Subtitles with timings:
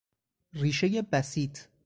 [0.53, 1.59] ریشهی بسیط